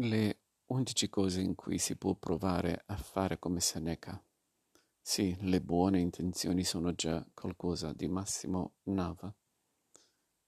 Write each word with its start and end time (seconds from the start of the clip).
Le 0.00 0.38
undici 0.66 1.08
cose 1.08 1.40
in 1.40 1.56
cui 1.56 1.78
si 1.78 1.96
può 1.96 2.14
provare 2.14 2.84
a 2.86 2.96
fare 2.96 3.40
come 3.40 3.58
Seneca. 3.58 4.22
Sì, 5.02 5.36
le 5.40 5.60
buone 5.60 5.98
intenzioni 5.98 6.62
sono 6.62 6.94
già 6.94 7.26
qualcosa 7.34 7.92
di 7.92 8.06
Massimo 8.06 8.74
Nava. 8.84 9.34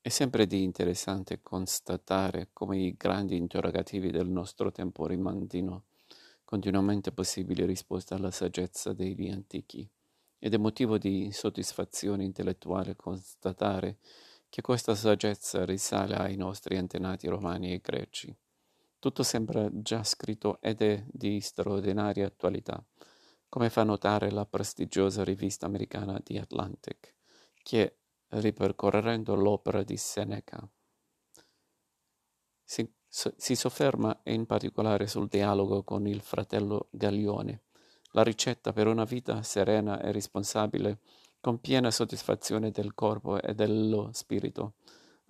È 0.01 0.09
sempre 0.09 0.47
di 0.47 0.63
interessante 0.63 1.43
constatare 1.43 2.51
come 2.53 2.79
i 2.79 2.95
grandi 2.97 3.37
interrogativi 3.37 4.13
del 4.13 4.29
nostro 4.29 4.71
tempo 4.71 5.09
rimandino 5.09 5.87
continuamente 6.45 7.11
possibili 7.11 7.67
risposte 7.67 8.15
alla 8.15 8.31
saggezza 8.31 8.93
degli 8.93 9.29
antichi, 9.31 9.85
ed 10.39 10.55
è 10.55 10.59
motivo 10.59 10.97
di 10.97 11.33
soddisfazione 11.33 12.23
intellettuale 12.23 12.95
constatare 12.95 13.99
che 14.49 14.63
questa 14.63 14.95
saggezza 14.95 15.65
risale 15.65 16.15
ai 16.15 16.37
nostri 16.37 16.77
antenati 16.77 17.27
romani 17.27 17.73
e 17.73 17.81
greci. 17.81 18.33
Tutto 19.01 19.23
sembra 19.23 19.67
già 19.73 20.05
scritto 20.05 20.61
ed 20.61 20.83
è 20.83 21.03
di 21.11 21.41
straordinaria 21.41 22.27
attualità, 22.27 22.85
come 23.49 23.71
fa 23.71 23.83
notare 23.83 24.31
la 24.31 24.45
prestigiosa 24.45 25.25
rivista 25.25 25.65
americana 25.65 26.21
The 26.23 26.39
Atlantic, 26.39 27.15
che, 27.63 27.97
ripercorrendo 28.29 29.35
l'opera 29.35 29.83
di 29.83 29.97
Seneca, 29.97 30.69
si, 32.63 32.93
si 33.09 33.57
sofferma 33.57 34.21
in 34.25 34.45
particolare 34.45 35.07
sul 35.07 35.29
dialogo 35.29 35.83
con 35.83 36.07
il 36.07 36.21
fratello 36.21 36.89
Gaglione, 36.91 37.63
la 38.13 38.23
ricetta 38.23 38.75
per 38.75 38.87
una 38.87 39.05
vita 39.05 39.43
serena 39.43 39.99
e 40.03 40.13
responsabile, 40.13 40.99
con 41.41 41.59
piena 41.59 41.91
soddisfazione 41.91 42.71
del 42.71 42.93
corpo 42.93 43.41
e 43.41 43.55
dello 43.55 44.11
spirito, 44.13 44.75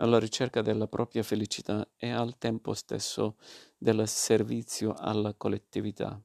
alla 0.01 0.19
ricerca 0.19 0.63
della 0.63 0.89
propria 0.89 1.23
felicità 1.23 1.87
e 1.97 2.11
al 2.11 2.39
tempo 2.39 2.75
stesso 2.75 3.37
del 3.77 4.07
servizio 4.09 4.95
alla 4.97 5.35
collettività. 5.35 6.21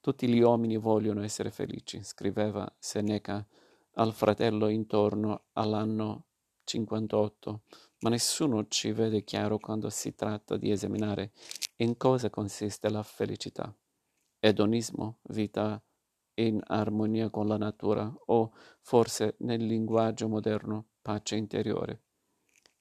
Tutti 0.00 0.28
gli 0.28 0.40
uomini 0.40 0.76
vogliono 0.76 1.22
essere 1.22 1.50
felici, 1.50 2.02
scriveva 2.02 2.72
Seneca 2.78 3.46
al 3.94 4.12
fratello 4.14 4.68
intorno 4.68 5.46
all'anno 5.52 6.26
58, 6.64 7.62
ma 8.00 8.10
nessuno 8.10 8.68
ci 8.68 8.92
vede 8.92 9.24
chiaro 9.24 9.58
quando 9.58 9.90
si 9.90 10.14
tratta 10.14 10.56
di 10.56 10.70
esaminare 10.70 11.32
in 11.76 11.96
cosa 11.96 12.30
consiste 12.30 12.88
la 12.90 13.02
felicità. 13.02 13.74
Edonismo, 14.38 15.18
vita 15.30 15.82
in 16.34 16.60
armonia 16.64 17.28
con 17.28 17.48
la 17.48 17.56
natura 17.56 18.12
o 18.26 18.52
forse 18.80 19.34
nel 19.38 19.66
linguaggio 19.66 20.28
moderno 20.28 20.90
pace 21.02 21.34
interiore. 21.34 22.02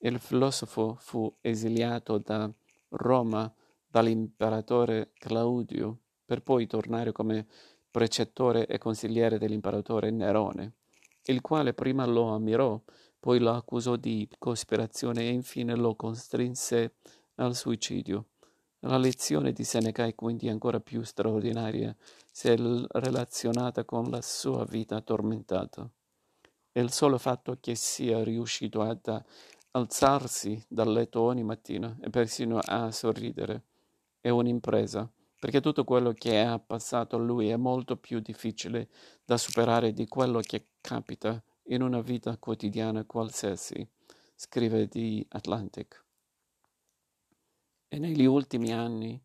Il 0.07 0.19
filosofo 0.19 0.95
fu 0.97 1.29
esiliato 1.41 2.17
da 2.17 2.49
Roma 2.91 3.53
dall'imperatore 3.85 5.11
Claudio 5.15 5.97
per 6.23 6.41
poi 6.43 6.65
tornare 6.65 7.11
come 7.11 7.45
precettore 7.91 8.67
e 8.67 8.77
consigliere 8.77 9.37
dell'imperatore 9.37 10.09
Nerone, 10.09 10.75
il 11.23 11.41
quale 11.41 11.73
prima 11.73 12.05
lo 12.05 12.29
ammirò, 12.29 12.81
poi 13.19 13.39
lo 13.39 13.51
accusò 13.51 13.97
di 13.97 14.29
cospirazione 14.37 15.23
e 15.23 15.29
infine 15.31 15.75
lo 15.75 15.93
costrinse 15.95 16.93
al 17.35 17.53
suicidio. 17.53 18.27
La 18.81 18.97
lezione 18.97 19.51
di 19.51 19.65
Seneca 19.65 20.05
è 20.05 20.15
quindi 20.15 20.47
ancora 20.47 20.79
più 20.79 21.03
straordinaria 21.03 21.93
se 22.31 22.55
relazionata 22.55 23.83
con 23.83 24.09
la 24.09 24.21
sua 24.21 24.63
vita 24.63 25.01
tormentata. 25.01 25.89
Il 26.71 26.91
solo 26.91 27.17
fatto 27.17 27.57
che 27.59 27.75
sia 27.75 28.23
riuscito 28.23 28.81
ad 28.83 29.21
alzarsi 29.71 30.63
dal 30.67 30.91
letto 30.91 31.21
ogni 31.21 31.43
mattina 31.43 31.95
e 32.01 32.09
persino 32.09 32.59
a 32.63 32.91
sorridere. 32.91 33.63
È 34.19 34.29
un'impresa, 34.29 35.09
perché 35.39 35.61
tutto 35.61 35.83
quello 35.83 36.13
che 36.13 36.39
ha 36.39 36.57
passato 36.59 37.15
a 37.15 37.19
lui 37.19 37.49
è 37.49 37.55
molto 37.55 37.97
più 37.97 38.19
difficile 38.19 38.89
da 39.23 39.37
superare 39.37 39.93
di 39.93 40.07
quello 40.07 40.39
che 40.39 40.69
capita 40.81 41.41
in 41.69 41.81
una 41.81 42.01
vita 42.01 42.37
quotidiana 42.37 43.05
qualsiasi, 43.05 43.87
scrive 44.35 44.87
di 44.87 45.25
Atlantic. 45.29 46.03
E 47.87 47.99
negli 47.99 48.25
ultimi 48.25 48.73
anni 48.73 49.21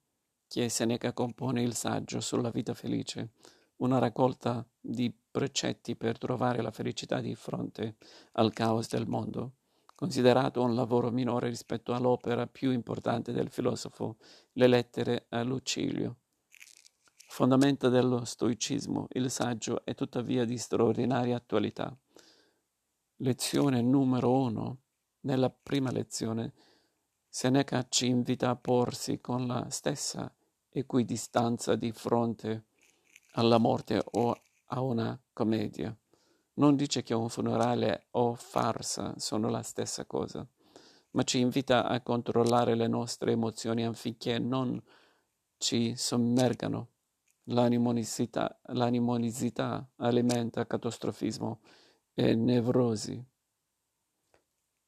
che 0.46 0.68
Seneca 0.68 1.12
compone 1.12 1.62
il 1.62 1.74
saggio 1.74 2.20
sulla 2.20 2.50
vita 2.50 2.74
felice, 2.74 3.30
una 3.76 3.98
raccolta 3.98 4.64
di 4.78 5.12
precetti 5.30 5.96
per 5.96 6.18
trovare 6.18 6.60
la 6.62 6.70
felicità 6.70 7.20
di 7.20 7.34
fronte 7.34 7.96
al 8.32 8.52
caos 8.52 8.88
del 8.88 9.06
mondo, 9.06 9.54
considerato 10.02 10.60
un 10.64 10.74
lavoro 10.74 11.12
minore 11.12 11.48
rispetto 11.48 11.94
all'opera 11.94 12.48
più 12.48 12.72
importante 12.72 13.30
del 13.30 13.50
filosofo, 13.50 14.16
le 14.54 14.66
lettere 14.66 15.26
a 15.28 15.44
Lucilio. 15.44 16.16
Fondamento 17.28 17.88
dello 17.88 18.24
stoicismo, 18.24 19.06
il 19.10 19.30
saggio 19.30 19.84
è 19.84 19.94
tuttavia 19.94 20.44
di 20.44 20.58
straordinaria 20.58 21.36
attualità. 21.36 21.96
Lezione 23.18 23.80
numero 23.80 24.32
uno. 24.32 24.78
Nella 25.20 25.50
prima 25.50 25.92
lezione, 25.92 26.52
Seneca 27.28 27.86
ci 27.88 28.08
invita 28.08 28.50
a 28.50 28.56
porsi 28.56 29.20
con 29.20 29.46
la 29.46 29.70
stessa 29.70 30.34
equidistanza 30.68 31.76
di 31.76 31.92
fronte 31.92 32.64
alla 33.34 33.58
morte 33.58 34.02
o 34.04 34.36
a 34.66 34.80
una 34.80 35.16
commedia. 35.32 35.96
Non 36.54 36.76
dice 36.76 37.02
che 37.02 37.14
un 37.14 37.30
funerale 37.30 38.08
o 38.10 38.34
farsa 38.34 39.14
sono 39.16 39.48
la 39.48 39.62
stessa 39.62 40.04
cosa, 40.04 40.46
ma 41.12 41.22
ci 41.22 41.40
invita 41.40 41.86
a 41.86 42.02
controllare 42.02 42.74
le 42.74 42.88
nostre 42.88 43.32
emozioni 43.32 43.86
affinché 43.86 44.38
non 44.38 44.80
ci 45.56 45.96
sommergano. 45.96 46.88
L'animonisità, 47.44 48.60
l'animonisità 48.66 49.90
alimenta 49.96 50.66
catastrofismo 50.66 51.60
e 52.12 52.34
nevrosi. 52.34 53.24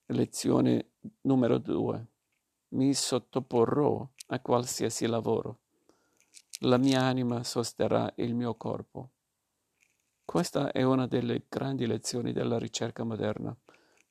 Lezione 0.06 0.90
numero 1.22 1.58
due. 1.58 2.06
Mi 2.74 2.92
sottoporrò 2.92 4.06
a 4.28 4.40
qualsiasi 4.40 5.06
lavoro. 5.06 5.60
La 6.60 6.76
mia 6.76 7.02
anima 7.02 7.42
sosterrà 7.42 8.12
il 8.16 8.34
mio 8.34 8.54
corpo. 8.54 9.10
Questa 10.24 10.72
è 10.72 10.82
una 10.82 11.06
delle 11.06 11.44
grandi 11.48 11.86
lezioni 11.86 12.32
della 12.32 12.58
ricerca 12.58 13.04
moderna. 13.04 13.56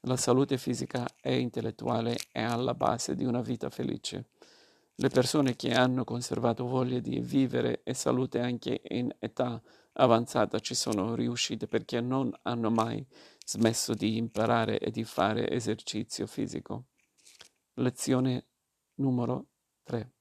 La 0.02 0.16
salute 0.16 0.58
fisica 0.58 1.06
e 1.20 1.40
intellettuale 1.40 2.18
è 2.32 2.42
alla 2.42 2.76
base 2.76 3.16
di 3.16 3.26
una 3.26 3.42
vita 3.42 3.70
felice. 3.70 4.30
Le 4.96 5.10
persone 5.10 5.56
che 5.56 5.74
hanno 5.74 6.04
conservato 6.04 6.66
voglia 6.66 7.00
di 7.00 7.20
vivere 7.20 7.82
e 7.84 7.94
salute 7.94 8.40
anche 8.40 8.82
in 8.90 9.14
età 9.20 9.62
avanzata 9.94 10.60
ci 10.60 10.76
sono 10.76 11.16
riuscite 11.16 11.68
perché 11.68 12.00
non 12.00 12.32
hanno 12.44 12.70
mai 12.70 13.06
smesso 13.44 13.94
di 13.94 14.16
imparare 14.16 14.80
e 14.80 14.92
di 14.92 15.04
fare 15.04 15.50
esercizio 15.50 16.28
fisico. 16.28 16.86
Lezione 17.74 18.46
numero 18.96 19.48
3. 19.84 20.12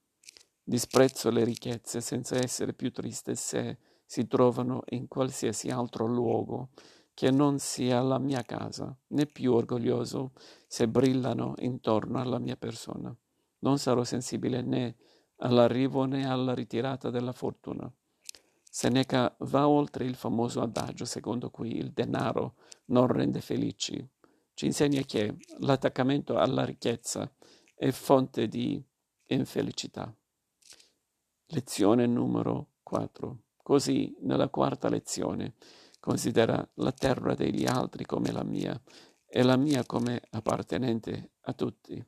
Disprezzo 0.65 1.31
le 1.31 1.45
ricchezze 1.45 2.01
senza 2.01 2.37
essere 2.37 2.73
più 2.73 2.91
triste 2.91 3.35
se 3.35 3.79
si 4.13 4.27
trovano 4.27 4.83
in 4.91 5.09
qualsiasi 5.09 5.71
altro 5.71 6.05
luogo 6.05 6.69
che 7.15 7.31
non 7.31 7.59
sia 7.59 8.03
la 8.03 8.19
mia 8.19 8.43
casa, 8.43 8.95
né 9.07 9.25
più 9.25 9.55
orgoglioso 9.55 10.33
se 10.67 10.87
brillano 10.87 11.55
intorno 11.61 12.21
alla 12.21 12.39
mia 12.39 12.57
persona. 12.57 13.17
Non 13.61 13.79
sarò 13.79 14.05
sensibile 14.05 14.61
né 14.61 14.97
all'arrivo 15.37 16.05
né 16.05 16.29
alla 16.29 16.53
ritirata 16.53 17.09
della 17.09 17.33
fortuna. 17.33 17.91
Seneca 18.63 19.35
va 19.39 19.67
oltre 19.67 20.05
il 20.05 20.15
famoso 20.15 20.61
adagio 20.61 21.07
secondo 21.07 21.49
cui 21.49 21.75
il 21.79 21.93
denaro 21.93 22.57
non 22.89 23.07
rende 23.07 23.41
felici. 23.41 24.07
Ci 24.53 24.67
insegna 24.67 25.01
che 25.05 25.39
l'attaccamento 25.61 26.37
alla 26.37 26.67
ricchezza 26.67 27.33
è 27.75 27.91
fonte 27.91 28.47
di 28.47 28.79
infelicità. 29.29 30.15
Lezione 31.47 32.05
numero 32.07 32.73
4. 32.83 33.39
Così, 33.63 34.15
nella 34.21 34.49
quarta 34.49 34.89
lezione, 34.89 35.55
considera 36.01 36.69
la 36.75 36.93
terra 36.93 37.35
degli 37.35 37.65
altri 37.65 38.05
come 38.05 38.33
la 38.33 38.43
mia 38.43 38.81
e 39.25 39.43
la 39.43 39.57
mia 39.57 39.87
come 39.87 40.21
appartenente 40.31 41.35
a 41.43 41.53
tutti. 41.53 42.05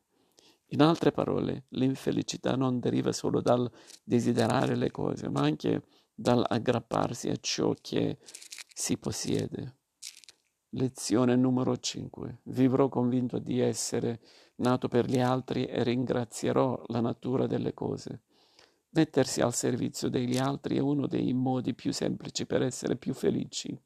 In 0.68 0.82
altre 0.82 1.12
parole, 1.12 1.66
l'infelicità 1.70 2.56
non 2.56 2.80
deriva 2.80 3.12
solo 3.12 3.40
dal 3.40 3.70
desiderare 4.02 4.74
le 4.74 4.90
cose, 4.90 5.28
ma 5.28 5.42
anche 5.42 5.84
dall'aggrapparsi 6.12 7.28
a 7.28 7.36
ciò 7.36 7.74
che 7.80 8.18
si 8.74 8.98
possiede. 8.98 9.76
Lezione 10.70 11.36
numero 11.36 11.76
5. 11.76 12.40
Vivrò 12.44 12.88
convinto 12.88 13.38
di 13.38 13.60
essere 13.60 14.20
nato 14.56 14.88
per 14.88 15.06
gli 15.06 15.20
altri 15.20 15.66
e 15.66 15.84
ringrazierò 15.84 16.82
la 16.88 17.00
natura 17.00 17.46
delle 17.46 17.72
cose. 17.72 18.22
Mettersi 18.96 19.40
al 19.40 19.52
servizio 19.52 20.08
degli 20.08 20.36
altri 20.36 20.76
è 20.76 20.80
uno 20.80 21.08
dei 21.08 21.32
modi 21.32 21.74
più 21.74 21.92
semplici 21.92 22.46
per 22.46 22.62
essere 22.62 22.94
più 22.94 23.12
felici. 23.12 23.76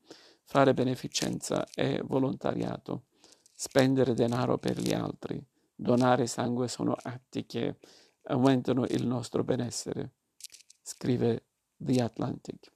Fare 0.42 0.74
beneficenza 0.74 1.66
e 1.74 2.02
volontariato, 2.04 3.04
spendere 3.54 4.12
denaro 4.12 4.58
per 4.58 4.78
gli 4.78 4.92
altri, 4.92 5.42
donare 5.74 6.26
sangue 6.26 6.68
sono 6.68 6.94
atti 6.94 7.46
che 7.46 7.78
aumentano 8.24 8.84
il 8.84 9.06
nostro 9.06 9.42
benessere, 9.44 10.12
scrive 10.82 11.46
The 11.74 12.02
Atlantic. 12.02 12.70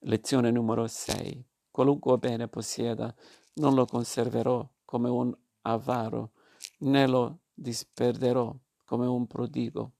Lezione 0.00 0.50
numero 0.50 0.86
6. 0.86 1.42
Qualunque 1.70 2.18
bene 2.18 2.48
possieda, 2.48 3.14
non 3.54 3.74
lo 3.74 3.86
conserverò 3.86 4.68
come 4.84 5.08
un 5.08 5.34
avaro, 5.62 6.32
né 6.80 7.06
lo 7.06 7.38
disperderò 7.54 8.54
come 8.84 9.06
un 9.06 9.26
prodigo. 9.26 9.92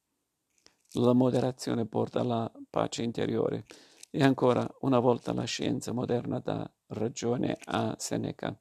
La 0.95 1.13
moderazione 1.13 1.87
porta 1.87 2.21
alla 2.21 2.51
pace 2.69 3.03
interiore. 3.03 3.65
E 4.11 4.25
ancora 4.25 4.69
una 4.81 4.99
volta 4.99 5.33
la 5.33 5.45
scienza 5.45 5.93
moderna 5.93 6.41
dà 6.41 6.69
ragione 6.89 7.57
a 7.67 7.95
Seneca. 7.97 8.59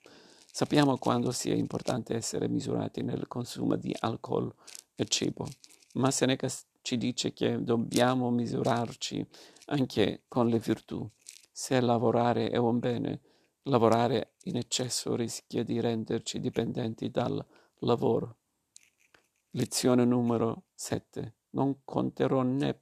Sappiamo 0.52 0.98
quando 0.98 1.32
sia 1.32 1.56
importante 1.56 2.14
essere 2.16 2.48
misurati 2.48 3.02
nel 3.02 3.28
consumo 3.28 3.76
di 3.76 3.96
alcol 4.00 4.54
e 4.94 5.06
cibo, 5.06 5.48
ma 5.94 6.12
Seneca 6.12 6.48
ci 6.82 6.98
dice 6.98 7.34
che 7.34 7.64
dobbiamo 7.64 8.30
misurarci 8.30 9.26
anche 9.68 10.24
con 10.28 10.50
le 10.50 10.60
virtù. 10.60 11.10
Se 11.52 11.80
lavorare 11.82 12.50
è 12.50 12.58
un 12.58 12.78
bene, 12.78 13.22
lavorare 13.64 14.34
in 14.44 14.58
eccesso 14.58 15.16
rischia 15.16 15.64
di 15.64 15.80
renderci 15.80 16.40
dipendenti 16.40 17.10
dal 17.10 17.44
lavoro. 17.80 18.38
Lezione 19.52 20.06
numero 20.06 20.66
7. 20.76 21.34
Non 21.52 21.82
conterò 21.84 22.42
né 22.42 22.82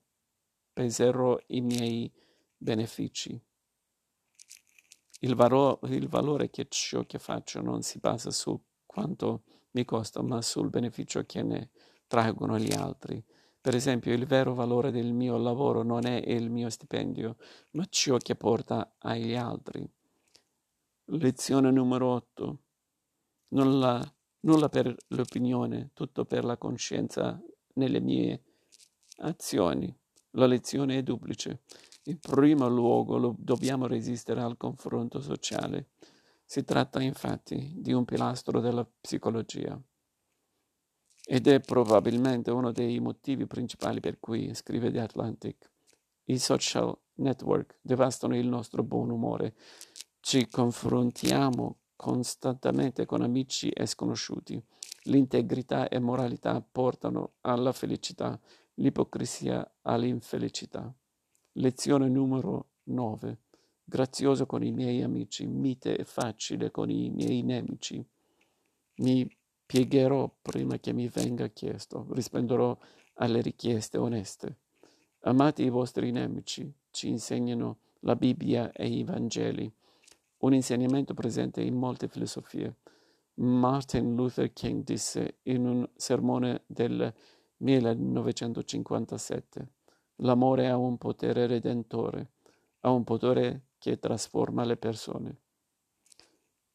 peserò 0.78 1.40
i 1.48 1.62
miei 1.62 2.12
benefici. 2.56 3.40
Il, 5.22 5.34
valo- 5.34 5.80
il 5.86 6.08
valore 6.08 6.52
che 6.52 6.68
ciò 6.70 7.04
che 7.06 7.18
faccio 7.18 7.62
non 7.62 7.82
si 7.82 7.98
basa 7.98 8.30
su 8.30 8.60
quanto 8.86 9.44
mi 9.72 9.86
costa, 9.86 10.22
ma 10.22 10.42
sul 10.44 10.70
beneficio 10.70 11.24
che 11.26 11.42
ne 11.42 11.72
traggono 12.06 12.60
gli 12.60 12.74
altri. 12.74 13.24
Per 13.60 13.74
esempio, 13.74 14.14
il 14.14 14.26
vero 14.28 14.54
valore 14.54 14.92
del 14.92 15.14
mio 15.14 15.38
lavoro 15.38 15.82
non 15.82 16.06
è 16.06 16.22
il 16.28 16.50
mio 16.52 16.70
stipendio, 16.70 17.38
ma 17.72 17.86
ciò 17.90 18.18
che 18.18 18.36
porta 18.36 18.94
agli 19.00 19.34
altri. 19.34 19.88
Lezione 21.06 21.72
numero 21.72 22.14
8. 22.14 22.60
Nulla, 23.50 24.00
nulla 24.42 24.70
per 24.70 24.96
l'opinione, 25.08 25.90
tutto 25.94 26.26
per 26.26 26.44
la 26.46 26.58
coscienza 26.58 27.42
nelle 27.74 28.00
mie 28.00 28.44
azioni. 29.18 29.94
La 30.32 30.46
lezione 30.46 30.98
è 30.98 31.04
duplice. 31.04 31.62
In 32.04 32.20
primo 32.20 32.68
luogo 32.68 33.36
dobbiamo 33.38 33.88
resistere 33.88 34.42
al 34.42 34.58
confronto 34.58 35.20
sociale. 35.22 35.90
Si 36.46 36.64
tratta 36.64 37.02
infatti 37.02 37.74
di 37.76 37.92
un 37.92 38.06
pilastro 38.06 38.60
della 38.60 38.86
psicologia 38.86 39.80
ed 41.30 41.48
è 41.48 41.60
probabilmente 41.60 42.52
uno 42.52 42.72
dei 42.72 43.00
motivi 43.02 43.46
principali 43.46 44.00
per 44.00 44.18
cui, 44.20 44.54
scrive 44.54 44.92
The 44.92 45.02
Atlantic, 45.02 45.70
i 46.26 46.40
social 46.40 46.98
network 47.16 47.80
devastano 47.82 48.38
il 48.38 48.48
nostro 48.48 48.84
buon 48.84 49.10
umore. 49.10 49.56
Ci 50.22 50.48
confrontiamo 50.48 51.80
costantemente 51.98 53.06
con 53.06 53.22
amici 53.24 53.70
e 53.70 53.86
sconosciuti. 53.86 54.62
L'integrità 55.04 55.90
e 55.90 56.00
moralità 56.00 56.62
portano 56.62 57.34
alla 57.42 57.74
felicità, 57.74 58.40
l'ipocrisia 58.80 59.70
all'infelicità. 59.82 60.94
Lezione 61.54 62.10
numero 62.10 62.70
9. 62.84 63.38
Grazioso 63.84 64.46
con 64.46 64.64
i 64.64 64.72
miei 64.72 65.02
amici, 65.02 65.48
mite 65.48 65.98
e 65.98 66.04
facile 66.04 66.72
con 66.72 66.90
i 66.90 67.10
miei 67.10 67.42
nemici. 67.42 68.04
Mi 68.98 69.30
piegherò 69.66 70.32
prima 70.42 70.78
che 70.78 70.94
mi 70.94 71.08
venga 71.08 71.48
chiesto, 71.48 72.08
risponderò 72.12 72.78
alle 73.16 73.42
richieste 73.42 73.98
oneste. 73.98 74.58
Amate 75.22 75.64
i 75.64 75.70
vostri 75.70 76.12
nemici, 76.12 76.72
ci 76.92 77.10
insegnano 77.10 77.80
la 78.02 78.16
Bibbia 78.16 78.72
e 78.72 78.88
i 78.88 79.04
Vangeli, 79.04 79.72
un 80.40 80.54
insegnamento 80.54 81.14
presente 81.14 81.62
in 81.62 81.76
molte 81.76 82.08
filosofie. 82.08 82.76
Martin 83.36 84.16
Luther 84.16 84.52
King 84.54 84.84
disse 84.84 85.40
in 85.44 85.66
un 85.66 85.90
sermone 85.96 86.64
del 86.66 87.14
1957 87.58 89.76
L'amore 90.22 90.68
ha 90.68 90.78
un 90.78 90.98
potere 90.98 91.46
redentore, 91.46 92.32
ha 92.82 92.90
un 92.90 93.04
potere 93.04 93.68
che 93.78 94.00
trasforma 94.00 94.64
le 94.64 94.76
persone. 94.76 95.42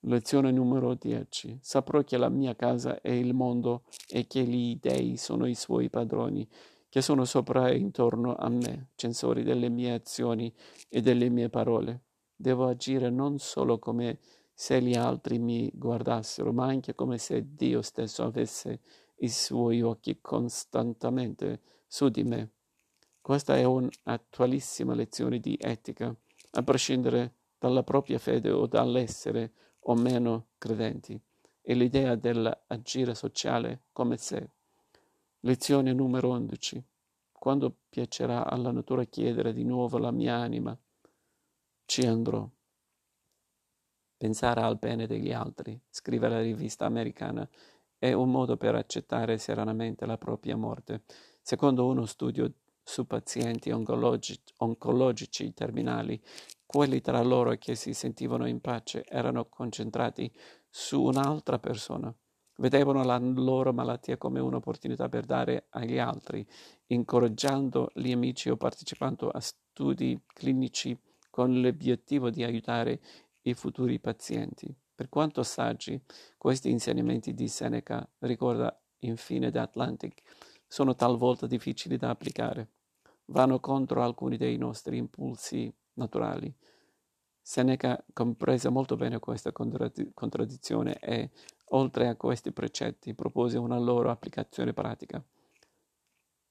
Lezione 0.04 0.52
numero 0.52 0.94
10. 0.94 1.58
Saprò 1.60 2.02
che 2.02 2.16
la 2.16 2.28
mia 2.28 2.54
casa 2.54 3.00
è 3.00 3.10
il 3.10 3.34
mondo 3.34 3.82
e 4.08 4.28
che 4.28 4.44
gli 4.44 4.78
dei 4.80 5.16
sono 5.16 5.46
i 5.46 5.56
suoi 5.56 5.90
padroni, 5.90 6.48
che 6.88 7.02
sono 7.02 7.24
sopra 7.24 7.68
e 7.68 7.78
intorno 7.78 8.36
a 8.36 8.48
me, 8.48 8.90
censori 8.94 9.42
delle 9.42 9.68
mie 9.68 9.94
azioni 9.94 10.52
e 10.88 11.00
delle 11.00 11.28
mie 11.28 11.48
parole. 11.48 12.02
Devo 12.36 12.68
agire 12.68 13.10
non 13.10 13.40
solo 13.40 13.80
come 13.80 14.20
se 14.54 14.80
gli 14.80 14.94
altri 14.94 15.40
mi 15.40 15.68
guardassero, 15.74 16.52
ma 16.52 16.66
anche 16.66 16.94
come 16.94 17.18
se 17.18 17.54
Dio 17.54 17.82
stesso 17.82 18.22
avesse 18.22 18.80
i 19.22 19.28
suoi 19.28 19.82
occhi 19.82 20.18
costantemente 20.20 21.60
su 21.86 22.08
di 22.08 22.24
me. 22.24 22.50
Questa 23.20 23.56
è 23.56 23.64
un'attualissima 23.64 24.94
lezione 24.94 25.38
di 25.38 25.56
etica, 25.60 26.14
a 26.52 26.62
prescindere 26.62 27.34
dalla 27.58 27.84
propria 27.84 28.18
fede 28.18 28.50
o 28.50 28.66
dall'essere 28.66 29.52
o 29.80 29.94
meno 29.94 30.48
credenti, 30.58 31.18
e 31.60 31.74
l'idea 31.74 32.16
dell'agire 32.16 33.14
sociale 33.14 33.82
come 33.92 34.16
se. 34.16 34.50
Lezione 35.40 35.92
numero 35.92 36.30
11. 36.30 36.82
Quando 37.32 37.76
piacerà 37.88 38.44
alla 38.44 38.72
natura 38.72 39.04
chiedere 39.04 39.52
di 39.52 39.64
nuovo 39.64 39.98
la 39.98 40.10
mia 40.10 40.34
anima, 40.36 40.76
ci 41.86 42.06
andrò. 42.06 42.48
Pensare 44.16 44.60
al 44.60 44.78
bene 44.78 45.06
degli 45.06 45.32
altri, 45.32 45.80
scrive 45.90 46.28
la 46.28 46.40
rivista 46.40 46.86
americana, 46.86 47.48
è 48.02 48.12
un 48.12 48.32
modo 48.32 48.56
per 48.56 48.74
accettare 48.74 49.38
serenamente 49.38 50.06
la 50.06 50.18
propria 50.18 50.56
morte. 50.56 51.04
Secondo 51.40 51.86
uno 51.86 52.04
studio 52.04 52.52
su 52.82 53.06
pazienti 53.06 53.70
oncologi- 53.70 54.42
oncologici 54.56 55.54
terminali, 55.54 56.20
quelli 56.66 57.00
tra 57.00 57.22
loro 57.22 57.54
che 57.58 57.76
si 57.76 57.94
sentivano 57.94 58.48
in 58.48 58.60
pace 58.60 59.04
erano 59.06 59.44
concentrati 59.44 60.28
su 60.68 61.00
un'altra 61.00 61.60
persona. 61.60 62.12
Vedevano 62.56 63.04
la 63.04 63.18
loro 63.18 63.72
malattia 63.72 64.16
come 64.16 64.40
un'opportunità 64.40 65.08
per 65.08 65.24
dare 65.24 65.66
agli 65.68 65.98
altri, 65.98 66.44
incoraggiando 66.88 67.92
gli 67.94 68.10
amici 68.10 68.50
o 68.50 68.56
partecipando 68.56 69.28
a 69.28 69.38
studi 69.38 70.20
clinici 70.26 70.98
con 71.30 71.60
l'obiettivo 71.60 72.30
di 72.30 72.42
aiutare 72.42 73.00
i 73.42 73.54
futuri 73.54 74.00
pazienti. 74.00 74.74
Per 75.02 75.10
quanto 75.10 75.42
saggi, 75.42 76.00
questi 76.38 76.70
insegnamenti 76.70 77.34
di 77.34 77.48
Seneca, 77.48 78.08
ricorda 78.20 78.80
infine 79.00 79.50
The 79.50 79.58
Atlantic, 79.58 80.22
sono 80.68 80.94
talvolta 80.94 81.48
difficili 81.48 81.96
da 81.96 82.10
applicare. 82.10 82.68
Vanno 83.24 83.58
contro 83.58 84.00
alcuni 84.00 84.36
dei 84.36 84.56
nostri 84.58 84.98
impulsi 84.98 85.74
naturali. 85.94 86.54
Seneca 87.40 88.00
comprese 88.12 88.68
molto 88.68 88.94
bene 88.94 89.18
questa 89.18 89.50
contraddizione 89.50 91.00
e, 91.00 91.30
oltre 91.70 92.06
a 92.06 92.14
questi 92.14 92.52
precetti, 92.52 93.12
propose 93.12 93.58
una 93.58 93.80
loro 93.80 94.08
applicazione 94.08 94.72
pratica. 94.72 95.20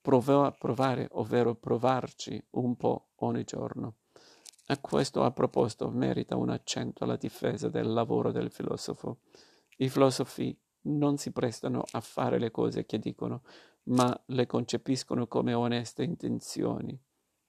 Provò 0.01 0.43
a 0.43 0.51
provare, 0.51 1.07
ovvero 1.11 1.55
provarci 1.55 2.47
un 2.49 2.75
po' 2.75 3.11
ogni 3.19 3.45
giorno. 3.45 3.95
A 4.71 4.79
questo 4.79 5.23
a 5.23 5.31
proposito 5.31 5.89
merita 5.89 6.37
un 6.37 6.49
accento 6.49 7.03
alla 7.03 7.17
difesa 7.17 7.67
del 7.67 7.91
lavoro 7.91 8.31
del 8.31 8.49
filosofo. 8.49 9.17
I 9.79 9.89
filosofi 9.89 10.57
non 10.83 11.17
si 11.17 11.31
prestano 11.31 11.83
a 11.91 11.99
fare 11.99 12.39
le 12.39 12.51
cose 12.51 12.85
che 12.85 12.97
dicono, 12.97 13.41
ma 13.87 14.17
le 14.27 14.45
concepiscono 14.45 15.27
come 15.27 15.53
oneste 15.53 16.03
intenzioni. 16.03 16.97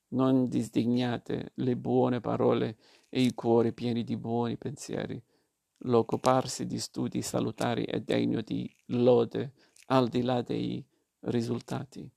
Non 0.09 0.49
disdegnate 0.49 1.53
le 1.55 1.77
buone 1.77 2.21
parole 2.21 2.77
e 3.09 3.21
i 3.21 3.35
cuori 3.35 3.73
pieni 3.73 4.03
di 4.03 4.17
buoni 4.17 4.57
pensieri. 4.57 5.23
L'occuparsi 5.85 6.67
di 6.67 6.81
studi 6.81 7.23
salutari 7.23 7.85
è 7.85 8.01
degno 8.01 8.41
di 8.41 8.69
lode 8.87 9.53
al 9.87 10.09
di 10.09 10.23
là 10.23 10.43
dei 10.43 10.85
risultati. 11.21 12.11